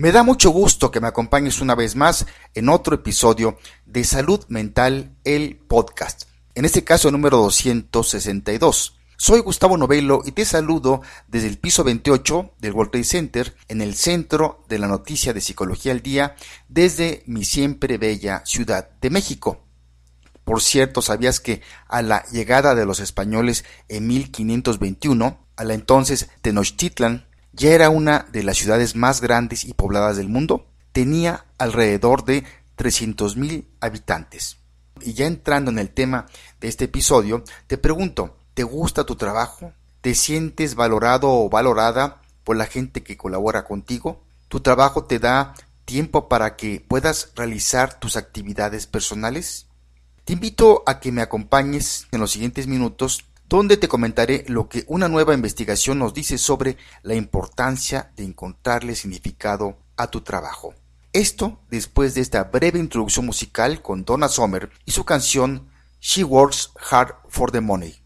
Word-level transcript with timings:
Me 0.00 0.12
da 0.12 0.22
mucho 0.22 0.48
gusto 0.48 0.90
que 0.90 0.98
me 0.98 1.08
acompañes 1.08 1.60
una 1.60 1.74
vez 1.74 1.94
más 1.94 2.24
en 2.54 2.70
otro 2.70 2.94
episodio 2.94 3.58
de 3.84 4.02
Salud 4.02 4.42
Mental, 4.48 5.14
el 5.24 5.56
podcast. 5.56 6.22
En 6.54 6.64
este 6.64 6.84
caso 6.84 7.10
número 7.10 7.36
262. 7.36 8.96
Soy 9.18 9.40
Gustavo 9.40 9.76
Novelo 9.76 10.22
y 10.24 10.32
te 10.32 10.46
saludo 10.46 11.02
desde 11.28 11.48
el 11.48 11.58
piso 11.58 11.84
28 11.84 12.54
del 12.58 12.72
World 12.72 12.92
Trade 12.92 13.04
Center 13.04 13.56
en 13.68 13.82
el 13.82 13.94
centro 13.94 14.64
de 14.70 14.78
la 14.78 14.88
noticia 14.88 15.34
de 15.34 15.42
Psicología 15.42 15.92
al 15.92 16.00
Día 16.00 16.34
desde 16.70 17.22
mi 17.26 17.44
siempre 17.44 17.98
bella 17.98 18.40
Ciudad 18.46 18.88
de 19.02 19.10
México. 19.10 19.66
Por 20.44 20.62
cierto, 20.62 21.02
¿sabías 21.02 21.40
que 21.40 21.60
a 21.88 22.00
la 22.00 22.24
llegada 22.32 22.74
de 22.74 22.86
los 22.86 23.00
españoles 23.00 23.66
en 23.90 24.06
1521, 24.06 25.46
a 25.56 25.64
la 25.64 25.74
entonces 25.74 26.30
Tenochtitlan 26.40 27.28
ya 27.52 27.70
era 27.70 27.90
una 27.90 28.26
de 28.32 28.42
las 28.42 28.56
ciudades 28.56 28.94
más 28.94 29.20
grandes 29.20 29.64
y 29.64 29.74
pobladas 29.74 30.16
del 30.16 30.28
mundo? 30.28 30.66
Tenía 30.92 31.46
alrededor 31.58 32.24
de 32.24 32.44
300.000 32.76 33.66
habitantes. 33.80 34.58
Y 35.00 35.14
ya 35.14 35.26
entrando 35.26 35.70
en 35.70 35.78
el 35.78 35.90
tema 35.90 36.26
de 36.60 36.68
este 36.68 36.84
episodio, 36.86 37.44
te 37.66 37.78
pregunto, 37.78 38.36
¿te 38.54 38.62
gusta 38.62 39.04
tu 39.04 39.16
trabajo? 39.16 39.72
¿Te 40.00 40.14
sientes 40.14 40.74
valorado 40.74 41.30
o 41.30 41.48
valorada 41.48 42.22
por 42.44 42.56
la 42.56 42.66
gente 42.66 43.02
que 43.02 43.16
colabora 43.16 43.64
contigo? 43.64 44.22
¿Tu 44.48 44.60
trabajo 44.60 45.04
te 45.04 45.18
da 45.18 45.54
tiempo 45.84 46.28
para 46.28 46.56
que 46.56 46.84
puedas 46.86 47.32
realizar 47.34 47.98
tus 47.98 48.16
actividades 48.16 48.86
personales? 48.86 49.66
Te 50.24 50.34
invito 50.34 50.82
a 50.86 51.00
que 51.00 51.12
me 51.12 51.22
acompañes 51.22 52.06
en 52.12 52.20
los 52.20 52.30
siguientes 52.30 52.66
minutos 52.66 53.24
donde 53.50 53.76
te 53.76 53.88
comentaré 53.88 54.44
lo 54.46 54.68
que 54.68 54.84
una 54.86 55.08
nueva 55.08 55.34
investigación 55.34 55.98
nos 55.98 56.14
dice 56.14 56.38
sobre 56.38 56.76
la 57.02 57.16
importancia 57.16 58.12
de 58.14 58.22
encontrarle 58.22 58.94
significado 58.94 59.76
a 59.96 60.06
tu 60.06 60.20
trabajo. 60.20 60.72
Esto 61.12 61.58
después 61.68 62.14
de 62.14 62.20
esta 62.20 62.44
breve 62.44 62.78
introducción 62.78 63.26
musical 63.26 63.82
con 63.82 64.04
Donna 64.04 64.28
Summer 64.28 64.70
y 64.84 64.92
su 64.92 65.04
canción 65.04 65.68
She 66.00 66.22
Works 66.22 66.70
Hard 66.92 67.16
for 67.28 67.50
the 67.50 67.60
Money. 67.60 68.00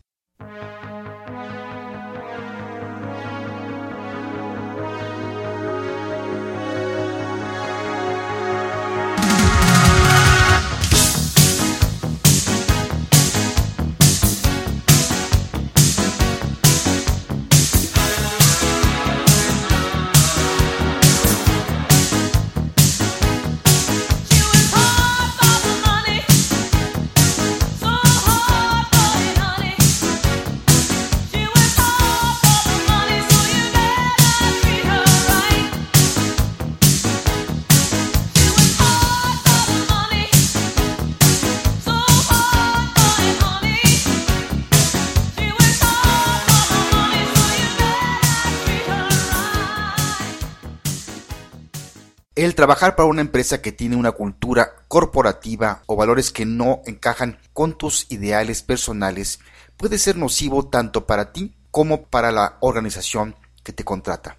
Trabajar 52.54 52.94
para 52.94 53.08
una 53.08 53.20
empresa 53.20 53.60
que 53.60 53.72
tiene 53.72 53.96
una 53.96 54.12
cultura 54.12 54.76
corporativa 54.86 55.82
o 55.86 55.96
valores 55.96 56.30
que 56.30 56.46
no 56.46 56.82
encajan 56.86 57.38
con 57.52 57.76
tus 57.76 58.06
ideales 58.10 58.62
personales 58.62 59.40
puede 59.76 59.98
ser 59.98 60.16
nocivo 60.16 60.68
tanto 60.68 61.04
para 61.04 61.32
ti 61.32 61.56
como 61.72 62.04
para 62.04 62.30
la 62.30 62.58
organización 62.60 63.34
que 63.64 63.72
te 63.72 63.82
contrata. 63.84 64.38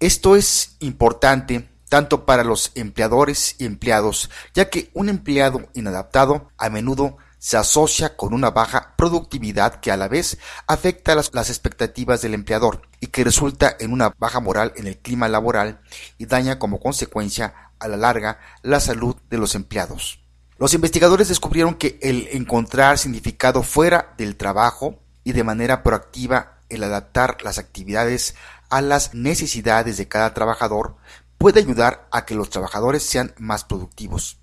Esto 0.00 0.36
es 0.36 0.76
importante 0.80 1.68
tanto 1.90 2.24
para 2.24 2.44
los 2.44 2.72
empleadores 2.74 3.56
y 3.58 3.66
empleados, 3.66 4.30
ya 4.54 4.70
que 4.70 4.90
un 4.94 5.10
empleado 5.10 5.68
inadaptado 5.74 6.50
a 6.56 6.70
menudo 6.70 7.18
se 7.38 7.58
asocia 7.58 8.16
con 8.16 8.32
una 8.32 8.50
baja 8.50 8.94
productividad 8.96 9.80
que 9.80 9.92
a 9.92 9.98
la 9.98 10.08
vez 10.08 10.38
afecta 10.66 11.14
las, 11.14 11.34
las, 11.34 11.50
expectativas 11.50 12.22
del 12.22 12.32
empleador 12.32 12.80
que 13.14 13.22
resulta 13.22 13.76
en 13.78 13.92
una 13.92 14.12
baja 14.18 14.40
moral 14.40 14.72
en 14.74 14.88
el 14.88 14.98
clima 14.98 15.28
laboral 15.28 15.80
y 16.18 16.26
daña 16.26 16.58
como 16.58 16.80
consecuencia 16.80 17.70
a 17.78 17.86
la 17.86 17.96
larga 17.96 18.40
la 18.62 18.80
salud 18.80 19.14
de 19.30 19.38
los 19.38 19.54
empleados. 19.54 20.18
Los 20.58 20.74
investigadores 20.74 21.28
descubrieron 21.28 21.76
que 21.76 21.96
el 22.02 22.26
encontrar 22.32 22.98
significado 22.98 23.62
fuera 23.62 24.14
del 24.18 24.34
trabajo 24.34 24.98
y 25.22 25.30
de 25.30 25.44
manera 25.44 25.84
proactiva 25.84 26.58
el 26.68 26.82
adaptar 26.82 27.38
las 27.44 27.58
actividades 27.58 28.34
a 28.68 28.80
las 28.80 29.14
necesidades 29.14 29.96
de 29.96 30.08
cada 30.08 30.34
trabajador 30.34 30.96
puede 31.38 31.60
ayudar 31.60 32.08
a 32.10 32.24
que 32.24 32.34
los 32.34 32.50
trabajadores 32.50 33.04
sean 33.04 33.32
más 33.38 33.62
productivos. 33.62 34.38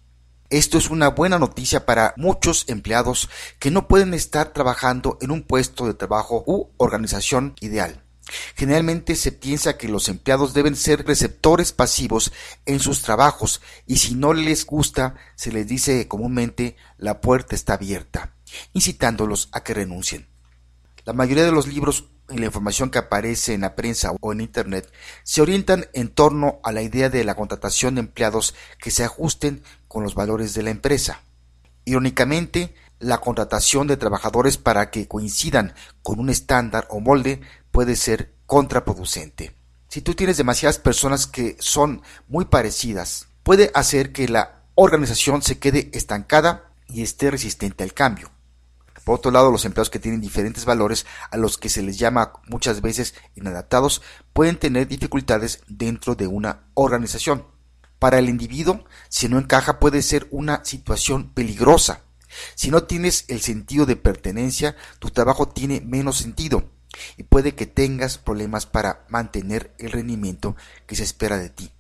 Esto 0.50 0.78
es 0.78 0.90
una 0.90 1.10
buena 1.10 1.40
noticia 1.40 1.86
para 1.86 2.14
muchos 2.16 2.64
empleados 2.70 3.30
que 3.60 3.70
no 3.70 3.90
pueden 3.90 4.14
estar 4.14 4.54
trabajando 4.54 5.18
en 5.20 5.32
un 5.32 5.44
puesto 5.44 5.88
de 5.88 5.94
trabajo 5.94 6.46
u 6.48 6.70
organización 6.78 7.54
ideal. 7.60 8.06
Generalmente 8.56 9.16
se 9.16 9.32
piensa 9.32 9.78
que 9.78 9.88
los 9.88 10.08
empleados 10.08 10.54
deben 10.54 10.76
ser 10.76 11.06
receptores 11.06 11.72
pasivos 11.72 12.32
en 12.66 12.80
sus 12.80 13.02
trabajos 13.02 13.62
y 13.88 13.98
si 13.98 14.16
no 14.16 14.34
les 14.34 14.66
gusta 14.66 15.16
se 15.36 15.52
les 15.52 15.68
dice 15.68 16.08
comúnmente 16.08 16.76
la 16.98 17.20
puerta 17.20 17.56
está 17.56 17.74
abierta, 17.74 18.34
incitándolos 18.74 19.50
a 19.52 19.64
que 19.64 19.74
renuncien. 19.74 20.28
La 21.04 21.14
mayoría 21.14 21.46
de 21.46 21.52
los 21.52 21.68
libros 21.68 22.06
y 22.30 22.38
la 22.38 22.46
información 22.46 22.90
que 22.90 23.00
aparece 23.00 23.54
en 23.54 23.62
la 23.62 23.76
prensa 23.76 24.12
o 24.20 24.32
en 24.32 24.42
Internet 24.42 24.92
se 25.24 25.42
orientan 25.42 25.88
en 25.94 26.10
torno 26.10 26.60
a 26.64 26.72
la 26.72 26.82
idea 26.82 27.10
de 27.10 27.24
la 27.24 27.36
contratación 27.36 27.96
de 27.96 28.02
empleados 28.02 28.56
que 28.80 28.92
se 28.92 29.04
ajusten 29.04 29.64
con 29.88 30.04
los 30.04 30.16
valores 30.16 30.54
de 30.54 30.64
la 30.64 30.70
empresa. 30.70 31.22
Irónicamente, 31.86 32.74
la 33.00 33.20
contratación 33.20 33.88
de 33.88 33.98
trabajadores 33.98 34.58
para 34.58 34.92
que 34.92 35.08
coincidan 35.08 35.74
con 36.04 36.20
un 36.20 36.30
estándar 36.30 36.88
o 36.90 37.00
molde 37.00 37.42
puede 37.72 37.96
ser 37.96 38.34
contraproducente. 38.46 39.56
Si 39.88 40.02
tú 40.02 40.14
tienes 40.14 40.38
demasiadas 40.38 40.78
personas 40.78 41.28
que 41.28 41.58
son 41.60 42.02
muy 42.28 42.46
parecidas, 42.46 43.28
puede 43.44 43.72
hacer 43.74 44.14
que 44.14 44.28
la 44.28 44.64
organización 44.76 45.42
se 45.42 45.60
quede 45.60 45.90
estancada 45.94 46.72
y 46.88 47.02
esté 47.02 47.32
resistente 47.32 47.84
al 47.84 47.94
cambio. 47.94 48.32
Por 49.04 49.16
otro 49.16 49.32
lado, 49.32 49.52
los 49.52 49.66
empleados 49.66 49.90
que 49.90 50.00
tienen 50.00 50.22
diferentes 50.22 50.64
valores 50.64 51.06
a 51.32 51.38
los 51.38 51.58
que 51.58 51.70
se 51.70 51.82
les 51.82 51.98
llama 51.98 52.34
muchas 52.48 52.82
veces 52.82 53.16
inadaptados 53.36 54.02
pueden 54.32 54.58
tener 54.58 54.88
dificultades 54.88 55.62
dentro 55.68 56.16
de 56.16 56.28
una 56.28 56.66
organización. 56.76 57.46
Para 58.00 58.20
el 58.20 58.30
individuo, 58.30 58.86
si 59.10 59.28
no 59.28 59.40
encaja 59.40 59.80
puede 59.80 60.02
ser 60.04 60.28
una 60.32 60.64
situación 60.64 61.34
peligrosa. 61.34 62.02
Si 62.56 62.72
no 62.72 62.84
tienes 62.84 63.26
el 63.28 63.42
sentido 63.42 63.86
de 63.86 63.96
pertenencia, 63.96 64.76
tu 65.00 65.10
trabajo 65.10 65.50
tiene 65.50 65.82
menos 65.82 66.18
sentido 66.18 66.70
y 67.18 67.24
puede 67.24 67.56
que 67.56 67.66
tengas 67.66 68.18
problemas 68.18 68.66
para 68.66 69.06
mantener 69.10 69.74
el 69.78 69.92
rendimiento 69.92 70.56
que 70.88 70.96
se 70.96 71.04
espera 71.04 71.38
de 71.38 71.50
ti. 71.50 71.72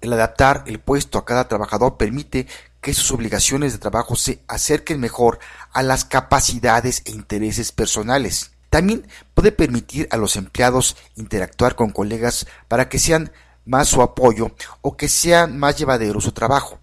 El 0.00 0.12
adaptar 0.12 0.64
el 0.66 0.80
puesto 0.80 1.18
a 1.18 1.24
cada 1.24 1.48
trabajador 1.48 1.96
permite 1.96 2.46
que 2.80 2.92
sus 2.92 3.10
obligaciones 3.12 3.72
de 3.72 3.78
trabajo 3.78 4.16
se 4.16 4.42
acerquen 4.46 5.00
mejor 5.00 5.38
a 5.72 5.82
las 5.82 6.04
capacidades 6.04 7.02
e 7.06 7.12
intereses 7.12 7.72
personales. 7.72 8.52
También 8.68 9.06
puede 9.32 9.52
permitir 9.52 10.06
a 10.10 10.18
los 10.18 10.36
empleados 10.36 10.96
interactuar 11.16 11.74
con 11.74 11.90
colegas 11.90 12.46
para 12.68 12.88
que 12.90 12.98
sean 12.98 13.32
más 13.64 13.88
su 13.88 14.02
apoyo 14.02 14.50
o 14.82 14.96
que 14.96 15.08
sea 15.08 15.46
más 15.46 15.78
llevadero 15.78 16.20
su 16.20 16.32
trabajo. 16.32 16.78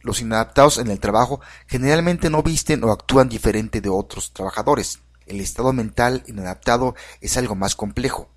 Los 0.00 0.20
inadaptados 0.20 0.78
en 0.78 0.90
el 0.90 1.00
trabajo 1.00 1.40
generalmente 1.66 2.30
no 2.30 2.42
visten 2.42 2.82
o 2.82 2.90
actúan 2.90 3.28
diferente 3.28 3.80
de 3.80 3.88
otros 3.88 4.32
trabajadores. 4.32 5.00
El 5.28 5.40
estado 5.40 5.72
mental 5.72 6.24
inadaptado 6.26 6.94
es 7.20 7.36
algo 7.36 7.54
más 7.54 7.76
complejo. 7.76 8.30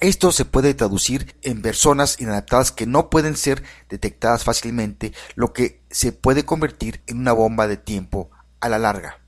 Esto 0.00 0.30
se 0.30 0.44
puede 0.44 0.74
traducir 0.74 1.34
en 1.42 1.60
personas 1.60 2.20
inadaptadas 2.20 2.70
que 2.70 2.86
no 2.86 3.10
pueden 3.10 3.36
ser 3.36 3.64
detectadas 3.88 4.44
fácilmente, 4.44 5.12
lo 5.34 5.52
que 5.52 5.82
se 5.90 6.12
puede 6.12 6.44
convertir 6.44 7.02
en 7.08 7.18
una 7.18 7.32
bomba 7.32 7.66
de 7.66 7.78
tiempo 7.78 8.30
a 8.60 8.68
la 8.68 8.78
larga. 8.78 9.20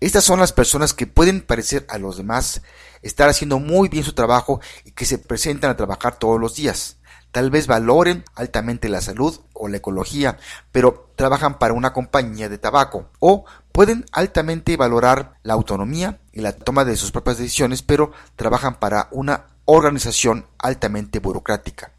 Estas 0.00 0.22
son 0.22 0.38
las 0.38 0.52
personas 0.52 0.94
que 0.94 1.08
pueden 1.08 1.40
parecer 1.40 1.84
a 1.88 1.98
los 1.98 2.16
demás 2.16 2.62
estar 3.02 3.28
haciendo 3.28 3.58
muy 3.58 3.88
bien 3.88 4.04
su 4.04 4.12
trabajo 4.12 4.60
y 4.84 4.92
que 4.92 5.04
se 5.04 5.18
presentan 5.18 5.70
a 5.70 5.76
trabajar 5.76 6.16
todos 6.16 6.40
los 6.40 6.54
días. 6.54 6.97
Tal 7.32 7.50
vez 7.50 7.66
valoren 7.66 8.24
altamente 8.34 8.88
la 8.88 9.00
salud 9.00 9.38
o 9.52 9.68
la 9.68 9.76
ecología, 9.76 10.38
pero 10.72 11.12
trabajan 11.16 11.58
para 11.58 11.74
una 11.74 11.92
compañía 11.92 12.48
de 12.48 12.58
tabaco. 12.58 13.10
O 13.20 13.44
pueden 13.72 14.06
altamente 14.12 14.76
valorar 14.76 15.34
la 15.42 15.54
autonomía 15.54 16.20
y 16.32 16.40
la 16.40 16.52
toma 16.52 16.84
de 16.84 16.96
sus 16.96 17.10
propias 17.10 17.38
decisiones, 17.38 17.82
pero 17.82 18.12
trabajan 18.36 18.76
para 18.78 19.08
una 19.10 19.46
organización 19.66 20.46
altamente 20.58 21.18
burocrática. 21.18 21.92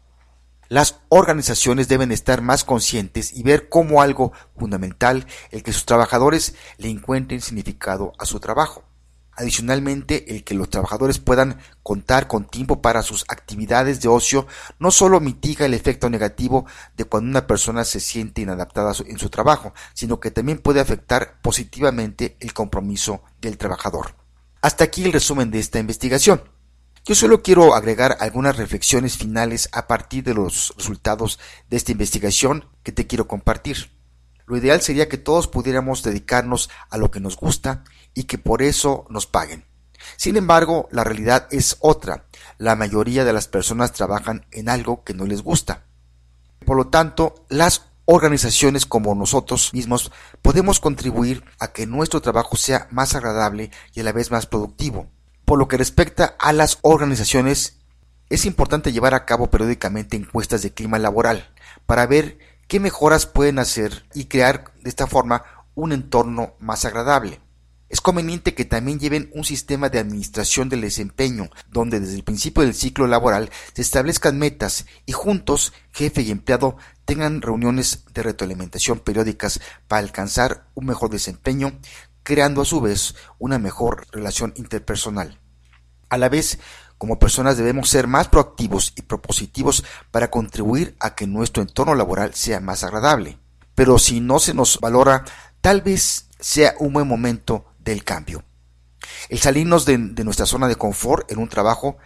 Las 0.68 1.00
organizaciones 1.08 1.88
deben 1.88 2.12
estar 2.12 2.42
más 2.42 2.64
conscientes 2.64 3.32
y 3.36 3.42
ver 3.42 3.68
como 3.68 4.02
algo 4.02 4.32
fundamental 4.56 5.26
el 5.50 5.62
que 5.62 5.72
sus 5.72 5.84
trabajadores 5.84 6.54
le 6.78 6.88
encuentren 6.88 7.40
significado 7.40 8.12
a 8.18 8.24
su 8.24 8.38
trabajo. 8.38 8.84
Adicionalmente, 9.40 10.36
el 10.36 10.44
que 10.44 10.52
los 10.52 10.68
trabajadores 10.68 11.18
puedan 11.18 11.60
contar 11.82 12.28
con 12.28 12.44
tiempo 12.44 12.82
para 12.82 13.02
sus 13.02 13.24
actividades 13.26 14.02
de 14.02 14.08
ocio 14.08 14.46
no 14.78 14.90
solo 14.90 15.18
mitiga 15.18 15.64
el 15.64 15.72
efecto 15.72 16.10
negativo 16.10 16.66
de 16.94 17.06
cuando 17.06 17.30
una 17.30 17.46
persona 17.46 17.84
se 17.84 18.00
siente 18.00 18.42
inadaptada 18.42 18.92
en 19.06 19.18
su 19.18 19.30
trabajo, 19.30 19.72
sino 19.94 20.20
que 20.20 20.30
también 20.30 20.58
puede 20.58 20.80
afectar 20.80 21.40
positivamente 21.40 22.36
el 22.40 22.52
compromiso 22.52 23.22
del 23.40 23.56
trabajador. 23.56 24.14
Hasta 24.60 24.84
aquí 24.84 25.04
el 25.04 25.12
resumen 25.14 25.50
de 25.50 25.60
esta 25.60 25.78
investigación. 25.78 26.42
Yo 27.06 27.14
solo 27.14 27.42
quiero 27.42 27.74
agregar 27.74 28.18
algunas 28.20 28.58
reflexiones 28.58 29.16
finales 29.16 29.70
a 29.72 29.86
partir 29.86 30.22
de 30.22 30.34
los 30.34 30.74
resultados 30.76 31.38
de 31.70 31.78
esta 31.78 31.92
investigación 31.92 32.66
que 32.82 32.92
te 32.92 33.06
quiero 33.06 33.26
compartir. 33.26 33.90
Lo 34.50 34.56
ideal 34.56 34.82
sería 34.82 35.08
que 35.08 35.16
todos 35.16 35.46
pudiéramos 35.46 36.02
dedicarnos 36.02 36.68
a 36.90 36.98
lo 36.98 37.10
que 37.10 37.20
nos 37.20 37.36
gusta 37.36 37.84
y 38.14 38.24
que 38.24 38.38
por 38.38 38.62
eso 38.62 39.06
nos 39.08 39.26
paguen. 39.26 39.64
Sin 40.16 40.36
embargo, 40.36 40.88
la 40.90 41.04
realidad 41.04 41.46
es 41.50 41.76
otra. 41.80 42.24
La 42.58 42.76
mayoría 42.76 43.24
de 43.24 43.32
las 43.32 43.48
personas 43.48 43.92
trabajan 43.92 44.46
en 44.50 44.68
algo 44.68 45.04
que 45.04 45.14
no 45.14 45.26
les 45.26 45.42
gusta. 45.42 45.84
Por 46.64 46.76
lo 46.76 46.88
tanto, 46.88 47.46
las 47.48 47.86
organizaciones 48.04 48.86
como 48.86 49.14
nosotros 49.14 49.72
mismos 49.72 50.10
podemos 50.42 50.80
contribuir 50.80 51.44
a 51.58 51.72
que 51.72 51.86
nuestro 51.86 52.20
trabajo 52.20 52.56
sea 52.56 52.88
más 52.90 53.14
agradable 53.14 53.70
y 53.94 54.00
a 54.00 54.02
la 54.04 54.12
vez 54.12 54.30
más 54.30 54.46
productivo. 54.46 55.06
Por 55.44 55.58
lo 55.58 55.68
que 55.68 55.76
respecta 55.76 56.36
a 56.38 56.52
las 56.52 56.78
organizaciones, 56.82 57.78
es 58.28 58.44
importante 58.46 58.92
llevar 58.92 59.14
a 59.14 59.24
cabo 59.26 59.50
periódicamente 59.50 60.16
encuestas 60.16 60.62
de 60.62 60.72
clima 60.72 60.98
laboral 60.98 61.50
para 61.86 62.06
ver 62.06 62.38
qué 62.68 62.80
mejoras 62.80 63.26
pueden 63.26 63.58
hacer 63.58 64.06
y 64.14 64.26
crear 64.26 64.72
de 64.80 64.90
esta 64.90 65.06
forma 65.06 65.44
un 65.74 65.92
entorno 65.92 66.54
más 66.58 66.84
agradable. 66.84 67.40
Es 67.90 68.00
conveniente 68.00 68.54
que 68.54 68.64
también 68.64 69.00
lleven 69.00 69.30
un 69.34 69.42
sistema 69.42 69.88
de 69.88 69.98
administración 69.98 70.68
del 70.68 70.82
desempeño, 70.82 71.50
donde 71.72 71.98
desde 71.98 72.14
el 72.14 72.22
principio 72.22 72.62
del 72.62 72.72
ciclo 72.72 73.08
laboral 73.08 73.50
se 73.74 73.82
establezcan 73.82 74.38
metas 74.38 74.86
y 75.06 75.12
juntos, 75.12 75.72
jefe 75.90 76.22
y 76.22 76.30
empleado, 76.30 76.76
tengan 77.04 77.42
reuniones 77.42 78.04
de 78.14 78.22
retroalimentación 78.22 79.00
periódicas 79.00 79.60
para 79.88 80.02
alcanzar 80.02 80.68
un 80.74 80.86
mejor 80.86 81.10
desempeño, 81.10 81.80
creando 82.22 82.62
a 82.62 82.64
su 82.64 82.80
vez 82.80 83.16
una 83.40 83.58
mejor 83.58 84.06
relación 84.12 84.52
interpersonal. 84.54 85.40
A 86.08 86.16
la 86.16 86.28
vez, 86.28 86.60
como 86.96 87.18
personas 87.18 87.56
debemos 87.56 87.88
ser 87.88 88.06
más 88.06 88.28
proactivos 88.28 88.92
y 88.94 89.02
propositivos 89.02 89.82
para 90.12 90.30
contribuir 90.30 90.94
a 91.00 91.16
que 91.16 91.26
nuestro 91.26 91.60
entorno 91.60 91.96
laboral 91.96 92.34
sea 92.34 92.60
más 92.60 92.84
agradable. 92.84 93.40
Pero 93.74 93.98
si 93.98 94.20
no 94.20 94.38
se 94.38 94.54
nos 94.54 94.78
valora, 94.78 95.24
tal 95.60 95.80
vez 95.80 96.28
sea 96.38 96.74
un 96.78 96.92
buen 96.92 97.08
momento 97.08 97.69
del 97.82 98.04
cambio. 98.04 98.44
El 99.28 99.38
salirnos 99.38 99.84
de, 99.84 99.98
nuestra 99.98 100.46
zona 100.46 100.68
de 100.68 100.76
confort 100.76 101.30
en 101.30 101.38
un 101.38 101.48
trabajo 101.48 101.96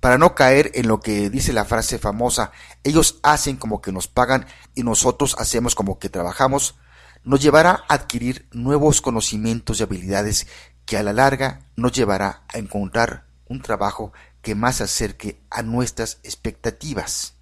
para 0.00 0.18
no 0.18 0.34
caer 0.34 0.70
en 0.74 0.88
lo 0.88 1.00
que 1.00 1.30
dice 1.30 1.52
la 1.52 1.64
frase 1.64 1.98
famosa, 1.98 2.52
ellos 2.82 3.18
hacen 3.22 3.56
como 3.56 3.80
que 3.80 3.92
nos 3.92 4.06
pagan 4.06 4.46
y 4.74 4.82
nosotros 4.82 5.34
hacemos 5.38 5.74
como 5.74 5.98
que 5.98 6.10
trabajamos, 6.10 6.76
nos 7.22 7.40
llevará 7.40 7.84
a 7.88 7.94
adquirir 7.94 8.46
nuevos 8.52 9.00
conocimientos 9.00 9.80
y 9.80 9.82
habilidades 9.82 10.46
que 10.84 10.98
a 10.98 11.02
la 11.02 11.14
larga 11.14 11.60
nos 11.76 11.92
llevará 11.92 12.42
a 12.52 12.58
encontrar 12.58 13.26
un 13.46 13.62
trabajo 13.62 14.12
que 14.42 14.54
más 14.54 14.82
acerque 14.82 15.40
a 15.50 15.62
nuestras 15.62 16.18
expectativas. 16.22 17.34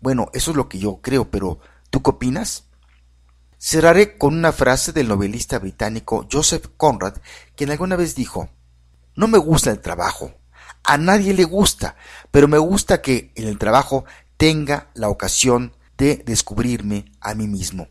Bueno, 0.00 0.28
eso 0.34 0.50
es 0.50 0.56
lo 0.56 0.68
que 0.68 0.78
yo 0.78 1.00
creo, 1.00 1.30
pero 1.30 1.60
¿tú 1.90 2.02
qué 2.02 2.10
opinas? 2.10 2.64
Cerraré 3.66 4.18
con 4.18 4.34
una 4.36 4.52
frase 4.52 4.92
del 4.92 5.08
novelista 5.08 5.58
británico 5.58 6.28
Joseph 6.30 6.66
Conrad, 6.76 7.14
quien 7.56 7.70
alguna 7.70 7.96
vez 7.96 8.14
dijo 8.14 8.50
No 9.16 9.26
me 9.26 9.38
gusta 9.38 9.70
el 9.70 9.80
trabajo, 9.80 10.34
a 10.82 10.98
nadie 10.98 11.32
le 11.32 11.44
gusta, 11.44 11.96
pero 12.30 12.46
me 12.46 12.58
gusta 12.58 13.00
que 13.00 13.32
en 13.36 13.48
el 13.48 13.56
trabajo 13.56 14.04
tenga 14.36 14.90
la 14.92 15.08
ocasión 15.08 15.74
de 15.96 16.22
descubrirme 16.26 17.06
a 17.22 17.34
mí 17.34 17.46
mismo. 17.48 17.88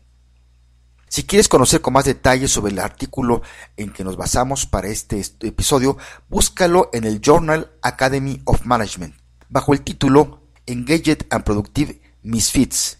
Si 1.08 1.24
quieres 1.24 1.48
conocer 1.48 1.80
con 1.80 1.94
más 1.94 2.04
detalles 2.04 2.52
sobre 2.52 2.70
el 2.70 2.78
artículo 2.78 3.42
en 3.76 3.92
que 3.92 4.04
nos 4.04 4.16
basamos 4.16 4.66
para 4.66 4.86
este 4.86 5.24
episodio, 5.40 5.98
búscalo 6.28 6.88
en 6.92 7.02
el 7.02 7.20
Journal 7.20 7.72
Academy 7.82 8.40
of 8.44 8.64
Management, 8.64 9.16
bajo 9.48 9.72
el 9.72 9.80
título 9.80 10.40
Engaged 10.66 11.26
and 11.30 11.42
Productive 11.42 12.00
Misfits, 12.22 12.98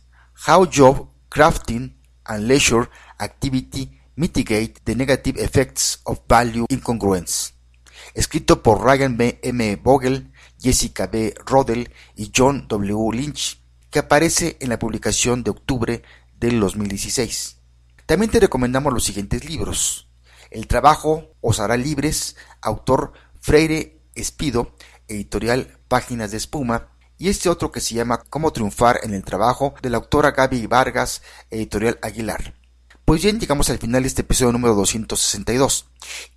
How 0.49 0.69
Job 0.69 1.09
Crafting 1.29 1.94
and 2.25 2.47
Leisure 2.47 2.89
Activity 3.19 4.01
Mitigate 4.17 4.81
the 4.85 4.95
Negative 4.95 5.43
Effects 5.43 6.01
of 6.05 6.21
Value 6.29 6.67
Incongruence, 6.69 7.55
escrito 8.15 8.63
por 8.63 8.85
Ryan 8.85 9.17
B. 9.17 9.41
M. 9.43 9.77
Vogel, 9.77 10.33
Jessica 10.61 11.09
B. 11.09 11.35
Rodell 11.45 11.91
y 12.15 12.31
John 12.35 12.69
W. 12.69 13.11
Lynch, 13.13 13.61
que 13.91 13.99
aparece 13.99 14.57
en 14.61 14.69
la 14.69 14.79
publicación 14.79 15.43
de 15.43 15.51
octubre 15.51 16.03
del 16.39 16.61
2016. 16.61 17.59
También 18.07 18.31
te 18.31 18.41
recomendamos 18.41 18.93
los 18.93 19.05
siguientes 19.05 19.45
libros. 19.45 20.09
El 20.51 20.69
trabajo 20.69 21.35
os 21.41 21.59
hará 21.59 21.77
libres, 21.77 22.37
autor 22.61 23.13
Freire 23.41 24.01
Espido, 24.15 24.77
editorial 25.09 25.79
Páginas 25.89 26.31
de 26.31 26.37
Espuma, 26.37 26.94
y 27.19 27.29
este 27.29 27.49
otro 27.49 27.73
que 27.73 27.81
se 27.81 27.95
llama 27.95 28.23
Cómo 28.29 28.53
triunfar 28.53 29.01
en 29.03 29.15
el 29.15 29.25
trabajo, 29.25 29.75
de 29.83 29.91
la 29.91 29.97
autora 29.99 30.31
Gaby 30.33 30.67
Vargas, 30.67 31.23
editorial 31.51 31.99
Aguilar. 32.03 32.55
Pues 33.05 33.23
bien, 33.23 33.39
llegamos 33.39 33.71
al 33.71 33.79
final 33.79 34.03
de 34.03 34.09
este 34.09 34.23
episodio 34.23 34.51
número 34.53 34.75
262. 34.75 35.87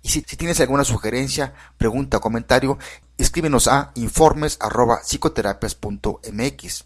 Y 0.02 0.10
si, 0.10 0.22
tienes 0.22 0.60
alguna 0.60 0.84
sugerencia, 0.84 1.54
pregunta 1.78 2.18
o 2.18 2.20
comentario, 2.20 2.78
escríbenos 3.16 3.66
a 3.68 3.90
informes.psicoterapias.mx. 3.94 6.84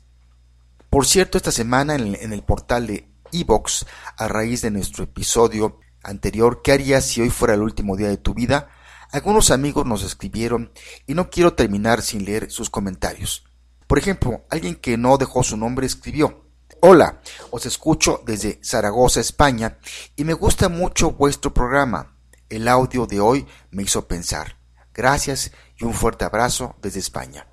Por 0.89 1.07
cierto, 1.07 1.37
esta 1.37 1.51
semana 1.51 1.97
en 1.97 2.33
el 2.33 2.43
portal 2.43 2.87
de 2.87 3.09
Evox 3.33 3.87
a 4.17 4.29
raíz 4.29 4.63
de 4.63 4.71
nuestro 4.71 5.03
episodio 5.05 5.81
anterior 6.03 6.63
¿Qué 6.63 6.73
harías 6.73 7.07
si 7.07 7.21
hoy 7.21 7.31
fuera 7.31 7.55
el 7.55 7.63
último 7.63 7.97
día 7.97 8.09
de 8.09 8.17
tu 8.17 8.35
vida? 8.35 8.69
Algunos 9.11 9.51
amigos 9.51 9.87
nos 9.87 10.03
escribieron 10.03 10.73
y 11.07 11.15
no 11.15 11.31
quiero 11.31 11.55
terminar 11.55 12.03
sin 12.03 12.25
leer 12.25 12.51
sus 12.51 12.71
comentarios. 12.71 13.45
Por 13.93 13.99
ejemplo, 13.99 14.47
alguien 14.49 14.77
que 14.77 14.97
no 14.97 15.19
dejó 15.19 15.43
su 15.43 15.55
nombre 15.55 15.87
escribió 15.87 16.47
Hola, 16.81 17.21
os 17.51 17.67
escucho 17.67 18.23
desde 18.25 18.59
Zaragoza, 18.65 19.21
España, 19.21 19.77
y 20.17 20.25
me 20.25 20.33
gusta 20.33 20.71
mucho 20.71 21.11
vuestro 21.11 21.53
programa. 21.53 22.17
El 22.49 22.69
audio 22.69 23.07
de 23.07 23.21
hoy 23.21 23.47
me 23.71 23.83
hizo 23.83 24.09
pensar. 24.09 24.57
Gracias 24.95 25.53
y 25.77 25.85
un 25.85 25.93
fuerte 25.93 26.25
abrazo 26.25 26.75
desde 26.81 27.01
España. 27.01 27.47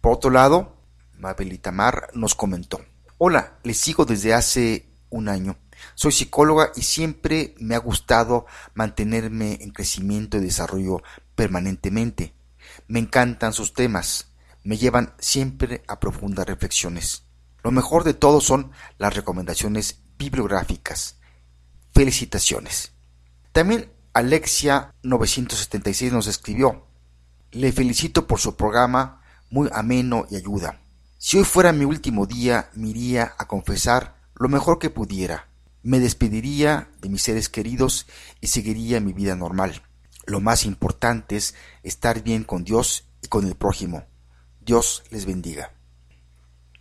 Por 0.00 0.12
otro 0.12 0.30
lado, 0.30 0.76
Mabel 1.18 1.52
Itamar 1.52 2.10
nos 2.14 2.36
comentó. 2.36 2.80
Hola, 3.18 3.58
les 3.64 3.76
sigo 3.76 4.04
desde 4.04 4.34
hace 4.34 4.86
un 5.10 5.28
año. 5.28 5.56
Soy 5.96 6.12
psicóloga 6.12 6.70
y 6.76 6.82
siempre 6.82 7.56
me 7.58 7.74
ha 7.74 7.78
gustado 7.78 8.46
mantenerme 8.74 9.58
en 9.60 9.72
crecimiento 9.72 10.36
y 10.36 10.42
desarrollo 10.42 11.02
permanentemente. 11.34 12.36
Me 12.86 13.00
encantan 13.00 13.52
sus 13.52 13.74
temas, 13.74 14.31
me 14.64 14.76
llevan 14.76 15.14
siempre 15.18 15.82
a 15.88 16.00
profundas 16.00 16.46
reflexiones. 16.46 17.24
Lo 17.62 17.70
mejor 17.70 18.04
de 18.04 18.14
todo 18.14 18.40
son 18.40 18.72
las 18.98 19.14
recomendaciones 19.14 20.00
bibliográficas. 20.18 21.18
Felicitaciones. 21.92 22.92
También 23.52 23.92
Alexia 24.14 24.94
976 25.02 26.12
nos 26.12 26.26
escribió. 26.26 26.86
Le 27.50 27.72
felicito 27.72 28.26
por 28.26 28.40
su 28.40 28.56
programa 28.56 29.22
muy 29.50 29.68
ameno 29.72 30.26
y 30.30 30.36
ayuda. 30.36 30.80
Si 31.18 31.38
hoy 31.38 31.44
fuera 31.44 31.72
mi 31.72 31.84
último 31.84 32.26
día, 32.26 32.70
me 32.74 32.88
iría 32.88 33.34
a 33.38 33.46
confesar 33.46 34.16
lo 34.34 34.48
mejor 34.48 34.78
que 34.78 34.90
pudiera. 34.90 35.48
Me 35.82 36.00
despediría 36.00 36.90
de 37.00 37.08
mis 37.08 37.22
seres 37.22 37.48
queridos 37.48 38.06
y 38.40 38.48
seguiría 38.48 39.00
mi 39.00 39.12
vida 39.12 39.36
normal. 39.36 39.82
Lo 40.26 40.40
más 40.40 40.64
importante 40.64 41.36
es 41.36 41.54
estar 41.82 42.22
bien 42.22 42.44
con 42.44 42.64
Dios 42.64 43.04
y 43.22 43.28
con 43.28 43.46
el 43.46 43.54
prójimo. 43.54 44.04
Dios 44.64 45.04
les 45.10 45.26
bendiga. 45.26 45.72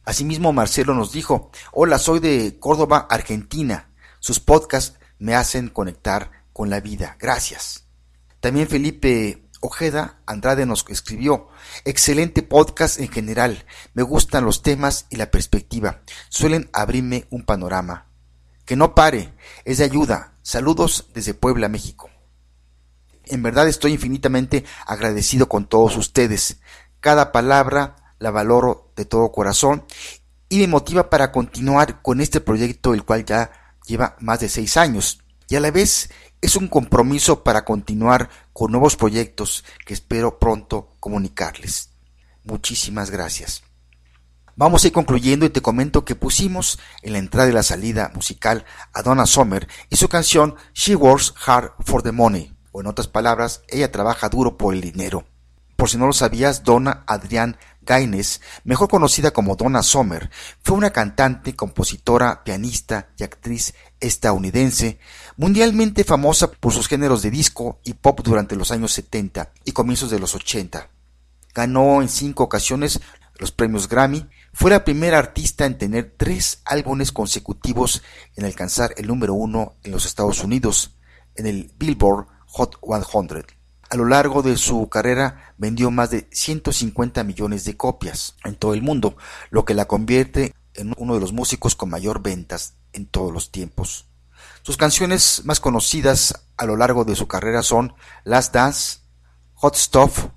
Asimismo, 0.03 0.53
Marcelo 0.53 0.93
nos 0.93 1.11
dijo, 1.11 1.51
hola, 1.71 1.99
soy 1.99 2.19
de 2.19 2.57
Córdoba, 2.59 3.07
Argentina. 3.09 3.89
Sus 4.19 4.39
podcasts 4.39 4.97
me 5.19 5.35
hacen 5.35 5.69
conectar 5.69 6.31
con 6.53 6.69
la 6.69 6.79
vida. 6.79 7.17
Gracias. 7.19 7.85
También 8.39 8.67
Felipe 8.67 9.47
Ojeda 9.61 10.19
Andrade 10.25 10.65
nos 10.65 10.83
escribió, 10.89 11.49
excelente 11.85 12.41
podcast 12.41 12.99
en 12.99 13.09
general, 13.09 13.63
me 13.93 14.01
gustan 14.01 14.43
los 14.43 14.63
temas 14.63 15.05
y 15.11 15.17
la 15.17 15.29
perspectiva, 15.29 16.01
suelen 16.29 16.67
abrirme 16.73 17.27
un 17.29 17.43
panorama. 17.43 18.07
Que 18.65 18.75
no 18.75 18.95
pare, 18.95 19.33
es 19.63 19.77
de 19.77 19.83
ayuda. 19.83 20.33
Saludos 20.41 21.09
desde 21.13 21.35
Puebla, 21.35 21.69
México. 21.69 22.09
En 23.25 23.43
verdad 23.43 23.67
estoy 23.67 23.93
infinitamente 23.93 24.65
agradecido 24.87 25.47
con 25.47 25.67
todos 25.67 25.95
ustedes. 25.95 26.59
Cada 27.01 27.31
palabra 27.31 27.95
la 28.19 28.29
valoro 28.29 28.93
de 28.95 29.05
todo 29.05 29.31
corazón 29.31 29.83
y 30.49 30.59
me 30.59 30.67
motiva 30.67 31.09
para 31.09 31.31
continuar 31.31 32.03
con 32.03 32.21
este 32.21 32.41
proyecto 32.41 32.93
el 32.93 33.03
cual 33.03 33.25
ya 33.25 33.51
lleva 33.87 34.15
más 34.19 34.39
de 34.39 34.49
seis 34.49 34.77
años 34.77 35.19
y 35.49 35.55
a 35.55 35.59
la 35.59 35.71
vez 35.71 36.11
es 36.41 36.55
un 36.55 36.67
compromiso 36.67 37.43
para 37.43 37.65
continuar 37.65 38.29
con 38.53 38.71
nuevos 38.71 38.95
proyectos 38.95 39.65
que 39.83 39.95
espero 39.95 40.37
pronto 40.37 40.89
comunicarles. 40.99 41.89
Muchísimas 42.43 43.09
gracias. 43.09 43.63
Vamos 44.55 44.83
a 44.83 44.87
ir 44.87 44.93
concluyendo 44.93 45.47
y 45.47 45.49
te 45.49 45.61
comento 45.61 46.05
que 46.05 46.15
pusimos 46.15 46.77
en 47.01 47.13
la 47.13 47.19
entrada 47.19 47.49
y 47.49 47.53
la 47.53 47.63
salida 47.63 48.11
musical 48.13 48.63
a 48.93 49.01
Donna 49.01 49.25
Summer 49.25 49.67
y 49.89 49.95
su 49.95 50.07
canción 50.07 50.55
She 50.73 50.95
Works 50.95 51.33
Hard 51.47 51.71
for 51.83 52.03
the 52.03 52.11
Money, 52.11 52.55
o 52.71 52.81
en 52.81 52.87
otras 52.87 53.07
palabras, 53.07 53.63
ella 53.69 53.91
trabaja 53.91 54.29
duro 54.29 54.57
por 54.57 54.75
el 54.75 54.81
dinero. 54.81 55.25
Por 55.81 55.89
si 55.89 55.97
no 55.97 56.05
lo 56.05 56.13
sabías, 56.13 56.63
Donna 56.63 57.03
Adrián 57.07 57.57
Gaines, 57.81 58.41
mejor 58.63 58.87
conocida 58.87 59.31
como 59.31 59.55
Donna 59.55 59.81
Summer, 59.81 60.29
fue 60.61 60.77
una 60.77 60.91
cantante, 60.91 61.55
compositora, 61.55 62.43
pianista 62.43 63.09
y 63.17 63.23
actriz 63.23 63.73
estadounidense, 63.99 64.99
mundialmente 65.37 66.03
famosa 66.03 66.51
por 66.51 66.71
sus 66.71 66.87
géneros 66.87 67.23
de 67.23 67.31
disco 67.31 67.79
y 67.83 67.95
pop 67.95 68.21
durante 68.23 68.55
los 68.55 68.69
años 68.69 68.91
70 68.91 69.53
y 69.65 69.71
comienzos 69.71 70.11
de 70.11 70.19
los 70.19 70.35
80. 70.35 70.87
Ganó 71.55 72.03
en 72.03 72.09
cinco 72.09 72.43
ocasiones 72.43 73.01
los 73.39 73.51
premios 73.51 73.89
Grammy, 73.89 74.29
fue 74.53 74.69
la 74.69 74.85
primera 74.85 75.17
artista 75.17 75.65
en 75.65 75.79
tener 75.79 76.13
tres 76.15 76.61
álbumes 76.63 77.11
consecutivos 77.11 78.03
en 78.35 78.45
alcanzar 78.45 78.93
el 78.97 79.07
número 79.07 79.33
uno 79.33 79.77
en 79.81 79.93
los 79.93 80.05
Estados 80.05 80.43
Unidos, 80.43 80.95
en 81.33 81.47
el 81.47 81.73
Billboard 81.75 82.27
Hot 82.45 82.77
100. 82.83 83.60
A 83.91 83.97
lo 83.97 84.05
largo 84.05 84.41
de 84.41 84.55
su 84.55 84.87
carrera 84.87 85.53
vendió 85.57 85.91
más 85.91 86.11
de 86.11 86.25
150 86.31 87.25
millones 87.25 87.65
de 87.65 87.75
copias 87.75 88.37
en 88.45 88.55
todo 88.55 88.73
el 88.73 88.81
mundo, 88.81 89.17
lo 89.49 89.65
que 89.65 89.73
la 89.73 89.83
convierte 89.83 90.55
en 90.75 90.93
uno 90.95 91.15
de 91.15 91.19
los 91.19 91.33
músicos 91.33 91.75
con 91.75 91.89
mayor 91.89 92.21
ventas 92.21 92.75
en 92.93 93.05
todos 93.05 93.33
los 93.33 93.51
tiempos. 93.51 94.07
Sus 94.61 94.77
canciones 94.77 95.41
más 95.43 95.59
conocidas 95.59 96.45
a 96.55 96.65
lo 96.65 96.77
largo 96.77 97.03
de 97.03 97.17
su 97.17 97.27
carrera 97.27 97.63
son 97.63 97.93
Last 98.23 98.53
Dance, 98.53 98.99
Hot 99.55 99.75
Stuff, 99.75 100.27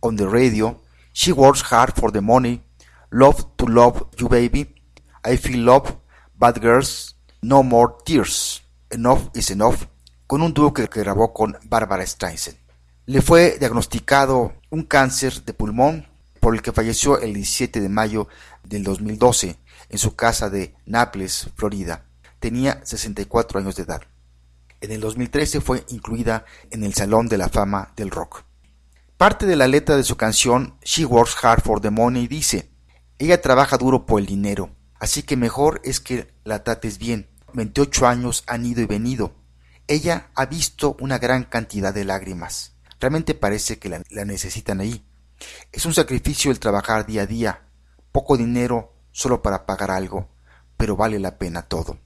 On 0.00 0.14
the 0.14 0.26
Radio, 0.26 0.82
She 1.14 1.32
Works 1.32 1.64
Hard 1.72 1.94
for 1.94 2.12
the 2.12 2.20
Money, 2.20 2.62
Love 3.08 3.42
to 3.56 3.68
Love 3.68 4.02
You 4.18 4.28
Baby, 4.28 4.74
I 5.24 5.38
Feel 5.38 5.64
Love, 5.64 5.96
Bad 6.34 6.60
Girls, 6.60 7.16
No 7.40 7.62
More 7.62 7.94
Tears, 8.04 8.62
Enough 8.90 9.30
is 9.32 9.50
Enough, 9.50 9.86
con 10.26 10.42
un 10.42 10.52
dúo 10.52 10.74
que 10.74 10.88
grabó 10.88 11.32
con 11.32 11.56
Barbara 11.64 12.04
Streisand. 12.04 12.67
Le 13.08 13.22
fue 13.22 13.56
diagnosticado 13.58 14.52
un 14.68 14.82
cáncer 14.82 15.42
de 15.46 15.54
pulmón 15.54 16.06
por 16.40 16.54
el 16.54 16.60
que 16.60 16.72
falleció 16.72 17.18
el 17.18 17.32
17 17.32 17.80
de 17.80 17.88
mayo 17.88 18.28
del 18.64 18.84
2012 18.84 19.56
en 19.88 19.98
su 19.98 20.14
casa 20.14 20.50
de 20.50 20.74
Naples, 20.84 21.48
Florida. 21.56 22.04
Tenía 22.38 22.84
64 22.84 23.60
años 23.60 23.76
de 23.76 23.84
edad. 23.84 24.02
En 24.82 24.92
el 24.92 25.00
2013 25.00 25.62
fue 25.62 25.86
incluida 25.88 26.44
en 26.70 26.84
el 26.84 26.92
Salón 26.92 27.28
de 27.28 27.38
la 27.38 27.48
Fama 27.48 27.94
del 27.96 28.10
Rock. 28.10 28.44
Parte 29.16 29.46
de 29.46 29.56
la 29.56 29.68
letra 29.68 29.96
de 29.96 30.04
su 30.04 30.18
canción 30.18 30.76
She 30.84 31.06
Works 31.06 31.42
Hard 31.42 31.62
for 31.62 31.80
the 31.80 31.88
Money 31.88 32.26
dice, 32.26 32.68
ella 33.18 33.40
trabaja 33.40 33.78
duro 33.78 34.04
por 34.04 34.20
el 34.20 34.26
dinero, 34.26 34.76
así 35.00 35.22
que 35.22 35.38
mejor 35.38 35.80
es 35.82 36.00
que 36.00 36.28
la 36.44 36.62
trates 36.62 36.98
bien. 36.98 37.30
28 37.54 38.06
años 38.06 38.44
han 38.46 38.66
ido 38.66 38.82
y 38.82 38.86
venido. 38.86 39.32
Ella 39.86 40.28
ha 40.34 40.44
visto 40.44 40.94
una 41.00 41.16
gran 41.16 41.44
cantidad 41.44 41.94
de 41.94 42.04
lágrimas. 42.04 42.74
Realmente 43.00 43.34
parece 43.34 43.78
que 43.78 43.88
la, 43.88 44.24
necesitan 44.24 44.80
ahí. 44.80 45.04
Es 45.72 45.86
un 45.86 45.94
sacrificio 45.94 46.50
el 46.50 46.58
trabajar 46.58 47.06
día 47.06 47.22
a 47.22 47.26
día, 47.26 47.62
poco 48.12 48.36
dinero 48.36 48.94
solo 49.12 49.42
para 49.42 49.66
pagar 49.66 49.90
algo, 49.90 50.28
pero 50.76 50.96
vale 50.96 51.18
la 51.18 51.38
pena 51.38 51.62
todo. 51.62 51.98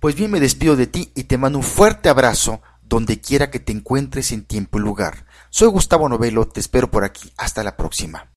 Pues 0.00 0.14
bien, 0.14 0.30
me 0.30 0.40
despido 0.40 0.74
de 0.74 0.86
ti 0.86 1.12
y 1.14 1.24
te 1.24 1.38
mando 1.38 1.58
un 1.58 1.64
fuerte 1.64 2.08
abrazo 2.08 2.62
donde 2.82 3.20
quiera 3.20 3.50
que 3.50 3.60
te 3.60 3.72
encuentres 3.72 4.32
en 4.32 4.44
tiempo 4.44 4.78
y 4.78 4.82
lugar. 4.82 5.26
Soy 5.50 5.68
Gustavo 5.68 6.08
Novelo, 6.08 6.48
te 6.48 6.60
espero 6.60 6.90
por 6.90 7.04
aquí. 7.04 7.32
Hasta 7.36 7.62
la 7.62 7.76
próxima. 7.76 8.32